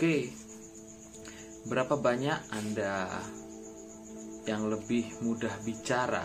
Oke, 0.00 0.32
berapa 1.68 1.92
banyak 1.92 2.56
Anda 2.56 3.20
yang 4.48 4.72
lebih 4.72 5.20
mudah 5.20 5.52
bicara, 5.60 6.24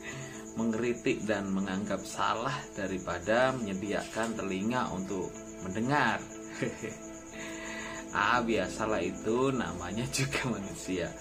mengkritik 0.56 1.28
dan 1.28 1.52
menganggap 1.52 2.00
salah 2.00 2.56
daripada 2.72 3.52
menyediakan 3.60 4.40
telinga 4.40 4.88
untuk 4.96 5.28
mendengar? 5.60 6.16
ah, 8.16 8.40
biasalah 8.40 9.04
itu 9.04 9.52
namanya 9.52 10.08
juga 10.08 10.40
manusia. 10.56 11.12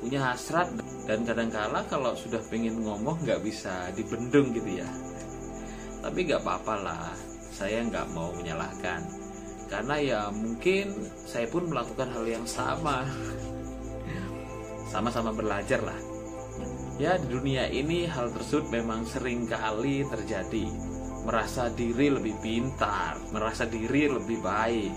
Punya 0.00 0.32
hasrat 0.32 0.72
dan 1.04 1.28
kadangkala 1.28 1.84
kalau 1.92 2.16
sudah 2.16 2.40
pengen 2.48 2.80
ngomong 2.80 3.20
nggak 3.20 3.44
bisa 3.44 3.92
dibendung 3.92 4.48
gitu 4.56 4.80
ya. 4.80 4.88
Tapi 6.00 6.24
nggak 6.24 6.40
apa-apa 6.40 6.74
lah, 6.80 7.12
saya 7.52 7.84
nggak 7.84 8.16
mau 8.16 8.32
menyalahkan 8.32 9.23
karena 9.68 9.96
ya 10.00 10.20
mungkin 10.30 10.92
saya 11.24 11.48
pun 11.48 11.68
melakukan 11.68 12.10
hal 12.12 12.24
yang 12.24 12.46
sama. 12.48 13.04
Sama-sama 14.88 15.34
belajar 15.34 15.82
lah. 15.82 15.98
Ya 17.02 17.18
di 17.18 17.26
dunia 17.26 17.66
ini 17.66 18.06
hal 18.06 18.30
tersebut 18.30 18.70
memang 18.70 19.02
sering 19.08 19.50
kali 19.50 20.06
terjadi. 20.06 20.70
Merasa 21.24 21.72
diri 21.72 22.12
lebih 22.12 22.36
pintar 22.44 23.16
merasa 23.32 23.64
diri 23.64 24.12
lebih 24.12 24.44
baik 24.44 24.92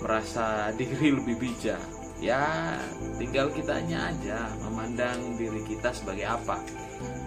merasa 0.00 0.70
diri 0.76 1.12
lebih 1.12 1.36
bijak. 1.40 1.82
Ya 2.22 2.78
tinggal 3.20 3.52
kitanya 3.52 4.08
aja 4.08 4.48
memandang 4.64 5.36
diri 5.36 5.60
kita 5.68 5.92
sebagai 5.92 6.24
apa. 6.24 6.64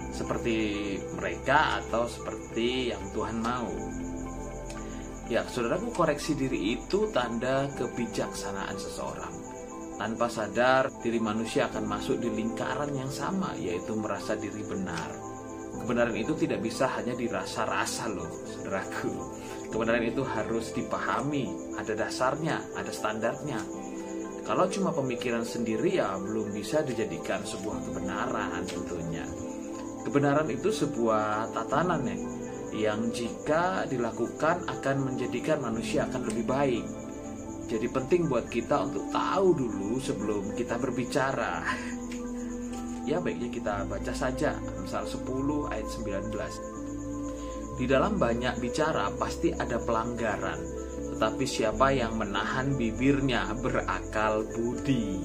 Seperti 0.10 0.58
mereka 1.14 1.84
atau 1.84 2.10
seperti 2.10 2.90
yang 2.90 3.04
Tuhan 3.14 3.38
mau 3.38 3.70
Ya, 5.30 5.46
saudaraku 5.46 5.94
koreksi 5.94 6.34
diri 6.34 6.74
itu 6.74 7.06
tanda 7.14 7.70
kebijaksanaan 7.78 8.74
seseorang. 8.82 9.30
Tanpa 10.02 10.26
sadar, 10.26 10.90
diri 11.06 11.22
manusia 11.22 11.70
akan 11.70 11.86
masuk 11.86 12.18
di 12.18 12.34
lingkaran 12.34 12.90
yang 12.98 13.14
sama, 13.14 13.54
yaitu 13.62 13.94
merasa 13.94 14.34
diri 14.34 14.66
benar. 14.66 15.14
Kebenaran 15.86 16.18
itu 16.18 16.34
tidak 16.34 16.66
bisa 16.66 16.90
hanya 16.98 17.14
dirasa-rasa 17.14 18.10
loh, 18.10 18.26
saudaraku. 18.50 19.14
Kebenaran 19.70 20.02
itu 20.10 20.26
harus 20.26 20.74
dipahami, 20.74 21.78
ada 21.78 21.94
dasarnya, 21.94 22.66
ada 22.74 22.90
standarnya. 22.90 23.62
Kalau 24.50 24.66
cuma 24.66 24.90
pemikiran 24.90 25.46
sendiri 25.46 26.02
ya 26.02 26.18
belum 26.18 26.58
bisa 26.58 26.82
dijadikan 26.82 27.46
sebuah 27.46 27.86
kebenaran 27.86 28.66
tentunya. 28.66 29.22
Kebenaran 30.10 30.50
itu 30.50 30.74
sebuah 30.74 31.54
tatanan 31.54 32.02
ya, 32.02 32.18
yang 32.74 33.10
jika 33.10 33.86
dilakukan 33.90 34.66
akan 34.70 34.98
menjadikan 35.12 35.62
manusia 35.62 36.06
akan 36.06 36.30
lebih 36.30 36.46
baik. 36.46 36.86
Jadi 37.70 37.88
penting 37.90 38.26
buat 38.26 38.50
kita 38.50 38.90
untuk 38.90 39.14
tahu 39.14 39.48
dulu 39.54 40.02
sebelum 40.02 40.44
kita 40.58 40.76
berbicara. 40.78 41.62
Ya 43.10 43.18
baiknya 43.18 43.50
kita 43.50 43.90
baca 43.90 44.14
saja 44.14 44.54
Misal 44.86 45.02
10 45.02 45.26
ayat 45.74 45.88
19. 46.30 46.30
Di 47.82 47.86
dalam 47.90 48.22
banyak 48.22 48.58
bicara 48.58 49.10
pasti 49.18 49.50
ada 49.50 49.82
pelanggaran, 49.82 50.60
tetapi 51.16 51.46
siapa 51.48 51.96
yang 51.96 52.18
menahan 52.18 52.74
bibirnya 52.74 53.50
berakal 53.58 54.44
budi. 54.54 55.16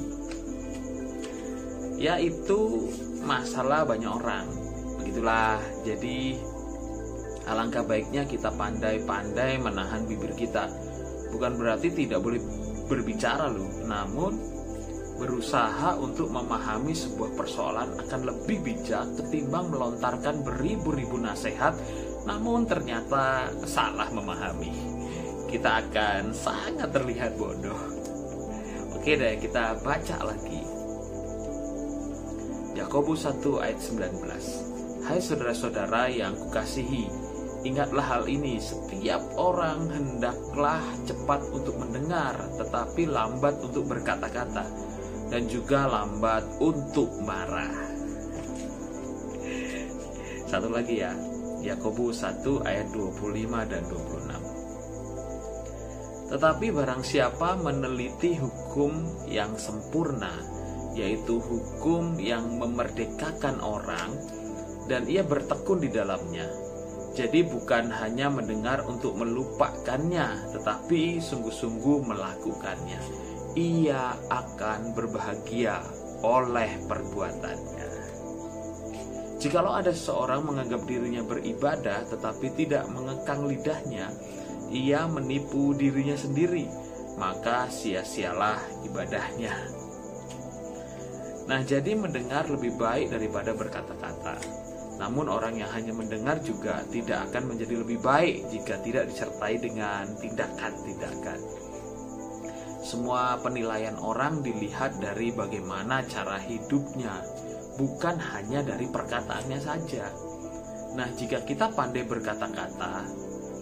Yaitu 2.01 2.89
masalah 3.25 3.89
banyak 3.89 4.07
orang. 4.07 4.47
Begitulah. 5.01 5.59
Jadi 5.83 6.39
Alangkah 7.45 7.85
baiknya 7.85 8.25
kita 8.25 8.53
pandai-pandai 8.55 9.61
menahan 9.61 10.09
bibir 10.09 10.33
kita. 10.33 10.69
Bukan 11.33 11.61
berarti 11.61 11.93
tidak 11.93 12.25
boleh 12.25 12.41
berbicara 12.89 13.51
loh, 13.53 13.69
namun 13.85 14.33
berusaha 15.15 15.95
untuk 16.01 16.33
memahami 16.33 16.91
sebuah 16.91 17.39
persoalan 17.39 17.97
akan 18.03 18.21
lebih 18.27 18.59
bijak 18.67 19.07
ketimbang 19.15 19.71
melontarkan 19.71 20.43
beribu-ribu 20.43 21.23
nasihat 21.23 21.79
namun 22.25 22.65
ternyata 22.65 23.53
salah 23.69 24.09
memahami. 24.09 24.73
Kita 25.49 25.85
akan 25.87 26.33
sangat 26.35 26.91
terlihat 26.91 27.37
bodoh. 27.37 27.79
Oke 28.97 29.15
deh, 29.15 29.37
kita 29.39 29.79
baca 29.85 30.19
lagi. 30.25 30.65
Yakobus 32.75 33.29
1 33.29 33.63
ayat 33.63 33.79
19. 33.79 35.05
Hai 35.05 35.21
saudara-saudara 35.21 36.09
yang 36.11 36.35
kukasihi, 36.35 37.07
Ingatlah 37.65 38.05
hal 38.05 38.29
ini, 38.29 38.61
setiap 38.61 39.25
orang 39.41 39.89
hendaklah 39.89 40.85
cepat 41.09 41.49
untuk 41.49 41.81
mendengar, 41.81 42.37
tetapi 42.61 43.09
lambat 43.09 43.57
untuk 43.65 43.89
berkata-kata, 43.89 44.69
dan 45.33 45.49
juga 45.49 45.89
lambat 45.89 46.45
untuk 46.61 47.09
marah. 47.25 47.73
Satu 50.45 50.69
lagi 50.69 51.01
ya, 51.01 51.17
Yakobus 51.65 52.21
1 52.21 52.45
ayat 52.69 52.93
25 52.93 53.65
dan 53.65 53.81
26. 53.89 56.29
Tetapi 56.29 56.67
barang 56.69 57.01
siapa 57.01 57.57
meneliti 57.57 58.37
hukum 58.37 59.25
yang 59.25 59.57
sempurna, 59.57 60.37
yaitu 60.93 61.41
hukum 61.41 62.21
yang 62.21 62.61
memerdekakan 62.61 63.57
orang, 63.65 64.13
dan 64.85 65.09
ia 65.09 65.25
bertekun 65.25 65.81
di 65.81 65.89
dalamnya, 65.89 66.45
jadi 67.15 67.47
bukan 67.47 67.95
hanya 67.95 68.27
mendengar 68.27 68.83
untuk 68.91 69.15
melupakannya, 69.15 70.51
tetapi 70.51 71.23
sungguh-sungguh 71.23 72.03
melakukannya. 72.11 72.99
Ia 73.55 74.19
akan 74.35 74.99
berbahagia 74.99 75.79
oleh 76.27 76.75
perbuatannya. 76.91 77.91
Jikalau 79.39 79.79
ada 79.79 79.95
seseorang 79.95 80.43
menganggap 80.43 80.89
dirinya 80.89 81.23
beribadah 81.23 82.03
tetapi 82.09 82.51
tidak 82.59 82.89
mengekang 82.91 83.47
lidahnya, 83.47 84.11
ia 84.75 85.07
menipu 85.07 85.71
dirinya 85.77 86.19
sendiri, 86.19 86.67
maka 87.15 87.71
sia-sialah 87.71 88.59
ibadahnya. 88.83 89.55
Nah, 91.45 91.61
jadi 91.61 91.93
mendengar 91.93 92.49
lebih 92.49 92.75
baik 92.81 93.13
daripada 93.13 93.53
berkata-kata. 93.53 94.65
Namun 94.95 95.27
orang 95.27 95.59
yang 95.59 95.71
hanya 95.75 95.91
mendengar 95.91 96.39
juga 96.39 96.87
tidak 96.87 97.31
akan 97.31 97.55
menjadi 97.55 97.83
lebih 97.83 97.99
baik 97.99 98.47
jika 98.55 98.79
tidak 98.83 99.11
disertai 99.11 99.59
dengan 99.59 100.07
tindakan-tindakan. 100.23 101.41
Semua 102.85 103.41
penilaian 103.41 103.97
orang 103.99 104.45
dilihat 104.45 105.01
dari 105.01 105.33
bagaimana 105.33 106.05
cara 106.05 106.37
hidupnya, 106.37 107.17
bukan 107.81 108.21
hanya 108.21 108.61
dari 108.61 108.87
perkataannya 108.87 109.59
saja. 109.59 110.07
Nah, 110.95 111.11
jika 111.17 111.43
kita 111.43 111.75
pandai 111.75 112.07
berkata-kata 112.07 113.09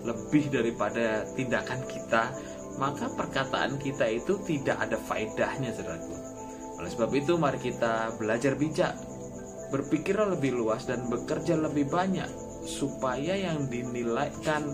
lebih 0.04 0.52
daripada 0.52 1.24
tindakan 1.32 1.80
kita, 1.86 2.34
maka 2.76 3.08
perkataan 3.14 3.78
kita 3.80 4.04
itu 4.10 4.36
tidak 4.44 4.76
ada 4.84 4.98
faedahnya, 5.00 5.70
saudaraku. 5.70 6.16
Oleh 6.82 6.90
sebab 6.90 7.10
itu, 7.14 7.32
mari 7.38 7.62
kita 7.62 8.18
belajar 8.18 8.58
bijak 8.58 9.11
berpikirlah 9.72 10.36
lebih 10.36 10.52
luas 10.52 10.84
dan 10.84 11.08
bekerja 11.08 11.56
lebih 11.56 11.88
banyak 11.88 12.28
supaya 12.68 13.32
yang 13.34 13.66
dinilaikan 13.72 14.68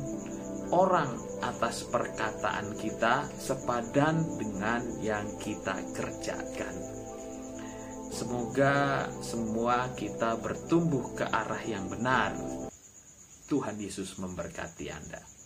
orang 0.75 1.15
atas 1.41 1.87
perkataan 1.87 2.75
kita 2.77 3.31
sepadan 3.39 4.27
dengan 4.37 4.83
yang 4.99 5.25
kita 5.39 5.79
kerjakan. 5.95 6.75
Semoga 8.11 9.07
semua 9.23 9.95
kita 9.95 10.35
bertumbuh 10.43 11.15
ke 11.15 11.25
arah 11.25 11.63
yang 11.63 11.87
benar. 11.87 12.35
Tuhan 13.47 13.79
Yesus 13.79 14.19
memberkati 14.19 14.91
Anda. 14.91 15.38